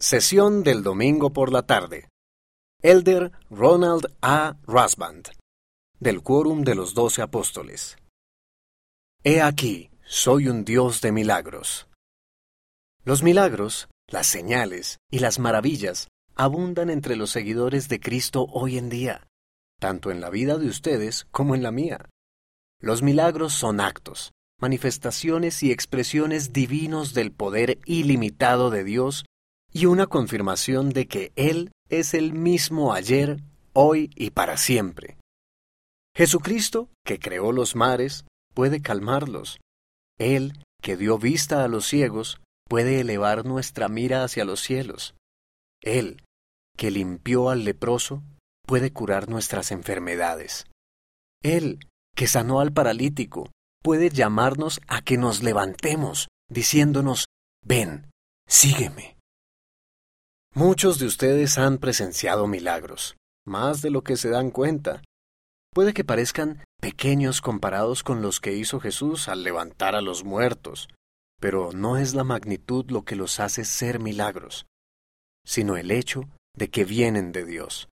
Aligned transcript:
Sesión 0.00 0.62
del 0.62 0.84
domingo 0.84 1.32
por 1.32 1.50
la 1.50 1.62
tarde. 1.62 2.08
Elder 2.82 3.32
Ronald 3.50 4.06
A. 4.22 4.56
Rasband, 4.64 5.30
del 5.98 6.22
Quórum 6.22 6.62
de 6.62 6.76
los 6.76 6.94
Doce 6.94 7.20
Apóstoles. 7.20 7.96
He 9.24 9.42
aquí, 9.42 9.90
soy 10.06 10.46
un 10.46 10.64
Dios 10.64 11.00
de 11.00 11.10
milagros. 11.10 11.88
Los 13.02 13.24
milagros, 13.24 13.88
las 14.06 14.28
señales 14.28 14.98
y 15.10 15.18
las 15.18 15.40
maravillas 15.40 16.06
abundan 16.36 16.90
entre 16.90 17.16
los 17.16 17.30
seguidores 17.30 17.88
de 17.88 17.98
Cristo 17.98 18.46
hoy 18.52 18.78
en 18.78 18.90
día, 18.90 19.26
tanto 19.80 20.12
en 20.12 20.20
la 20.20 20.30
vida 20.30 20.58
de 20.58 20.68
ustedes 20.68 21.26
como 21.32 21.56
en 21.56 21.64
la 21.64 21.72
mía. 21.72 22.08
Los 22.80 23.02
milagros 23.02 23.52
son 23.52 23.80
actos, 23.80 24.30
manifestaciones 24.60 25.64
y 25.64 25.72
expresiones 25.72 26.52
divinos 26.52 27.14
del 27.14 27.32
poder 27.32 27.80
ilimitado 27.84 28.70
de 28.70 28.84
Dios 28.84 29.24
y 29.72 29.86
una 29.86 30.06
confirmación 30.06 30.90
de 30.90 31.06
que 31.06 31.32
Él 31.36 31.72
es 31.88 32.14
el 32.14 32.32
mismo 32.32 32.92
ayer, 32.92 33.40
hoy 33.72 34.10
y 34.14 34.30
para 34.30 34.56
siempre. 34.56 35.18
Jesucristo, 36.14 36.88
que 37.04 37.18
creó 37.18 37.52
los 37.52 37.76
mares, 37.76 38.24
puede 38.54 38.82
calmarlos. 38.82 39.58
Él, 40.18 40.52
que 40.82 40.96
dio 40.96 41.18
vista 41.18 41.64
a 41.64 41.68
los 41.68 41.86
ciegos, 41.86 42.40
puede 42.68 43.00
elevar 43.00 43.44
nuestra 43.44 43.88
mira 43.88 44.24
hacia 44.24 44.44
los 44.44 44.60
cielos. 44.60 45.14
Él, 45.80 46.22
que 46.76 46.90
limpió 46.90 47.50
al 47.50 47.64
leproso, 47.64 48.22
puede 48.66 48.92
curar 48.92 49.28
nuestras 49.28 49.70
enfermedades. 49.70 50.66
Él, 51.42 51.78
que 52.16 52.26
sanó 52.26 52.60
al 52.60 52.72
paralítico, 52.72 53.50
puede 53.82 54.10
llamarnos 54.10 54.80
a 54.88 55.02
que 55.02 55.16
nos 55.18 55.42
levantemos, 55.42 56.28
diciéndonos, 56.50 57.26
ven, 57.64 58.10
sígueme. 58.48 59.17
Muchos 60.54 60.98
de 60.98 61.06
ustedes 61.06 61.58
han 61.58 61.78
presenciado 61.78 62.46
milagros, 62.46 63.16
más 63.46 63.82
de 63.82 63.90
lo 63.90 64.02
que 64.02 64.16
se 64.16 64.30
dan 64.30 64.50
cuenta. 64.50 65.02
Puede 65.72 65.92
que 65.92 66.04
parezcan 66.04 66.64
pequeños 66.80 67.40
comparados 67.40 68.02
con 68.02 68.22
los 68.22 68.40
que 68.40 68.54
hizo 68.54 68.80
Jesús 68.80 69.28
al 69.28 69.44
levantar 69.44 69.94
a 69.94 70.00
los 70.00 70.24
muertos, 70.24 70.88
pero 71.40 71.72
no 71.72 71.96
es 71.96 72.14
la 72.14 72.24
magnitud 72.24 72.90
lo 72.90 73.04
que 73.04 73.14
los 73.14 73.40
hace 73.40 73.64
ser 73.64 74.00
milagros, 74.00 74.66
sino 75.44 75.76
el 75.76 75.90
hecho 75.90 76.28
de 76.56 76.70
que 76.70 76.84
vienen 76.84 77.30
de 77.30 77.44
Dios. 77.44 77.88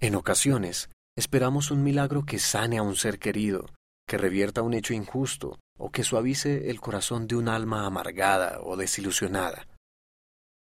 En 0.00 0.16
ocasiones, 0.16 0.90
esperamos 1.16 1.70
un 1.70 1.82
milagro 1.82 2.24
que 2.24 2.38
sane 2.38 2.78
a 2.78 2.82
un 2.82 2.96
ser 2.96 3.18
querido, 3.18 3.70
que 4.06 4.18
revierta 4.18 4.62
un 4.62 4.74
hecho 4.74 4.92
injusto 4.92 5.58
o 5.78 5.90
que 5.90 6.04
suavice 6.04 6.68
el 6.70 6.80
corazón 6.80 7.26
de 7.26 7.36
un 7.36 7.48
alma 7.48 7.86
amargada 7.86 8.60
o 8.62 8.76
desilusionada. 8.76 9.66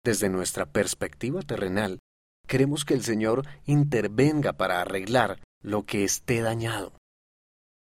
Desde 0.05 0.29
nuestra 0.29 0.67
perspectiva 0.67 1.43
terrenal, 1.43 1.99
queremos 2.47 2.85
que 2.85 2.95
el 2.95 3.03
Señor 3.03 3.47
intervenga 3.67 4.55
para 4.55 4.81
arreglar 4.81 5.43
lo 5.63 5.85
que 5.85 6.05
esté 6.05 6.41
dañado. 6.41 6.93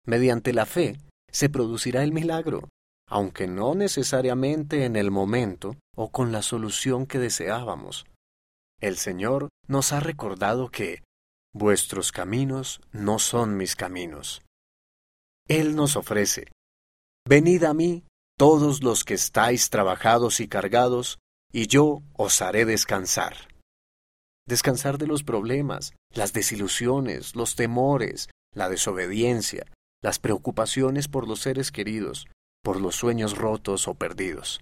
Mediante 0.06 0.54
la 0.54 0.66
fe 0.66 0.98
se 1.32 1.50
producirá 1.50 2.04
el 2.04 2.14
milagro, 2.14 2.70
aunque 3.08 3.48
no 3.48 3.76
necesariamente 3.76 4.86
en 4.86 4.96
el 4.96 5.12
momento 5.12 5.76
o 5.96 6.12
con 6.12 6.32
la 6.32 6.42
solución 6.42 7.06
que 7.06 7.20
deseábamos. 7.20 8.06
El 8.80 8.98
Señor 8.98 9.50
nos 9.68 9.94
ha 9.94 10.00
recordado 10.00 10.70
que 10.70 11.04
vuestros 11.54 12.12
caminos 12.12 12.82
no 12.92 13.20
son 13.20 13.58
mis 13.58 13.76
caminos. 13.76 14.42
Él 15.48 15.76
nos 15.76 15.96
ofrece, 15.96 16.48
venid 17.28 17.64
a 17.64 17.74
mí 17.74 18.04
todos 18.38 18.84
los 18.84 19.04
que 19.04 19.14
estáis 19.14 19.70
trabajados 19.70 20.40
y 20.40 20.48
cargados, 20.48 21.20
y 21.52 21.68
yo 21.68 22.02
os 22.14 22.42
haré 22.42 22.66
descansar. 22.66 23.36
Descansar 24.48 24.98
de 24.98 25.08
los 25.08 25.24
problemas, 25.24 25.94
las 26.14 26.34
desilusiones, 26.34 27.36
los 27.36 27.56
temores, 27.56 28.30
la 28.54 28.70
desobediencia, 28.70 29.66
las 30.02 30.20
preocupaciones 30.20 31.08
por 31.08 31.28
los 31.28 31.40
seres 31.40 31.72
queridos, 31.72 32.28
por 32.64 32.80
los 32.80 32.96
sueños 32.96 33.38
rotos 33.38 33.88
o 33.88 33.96
perdidos. 33.96 34.62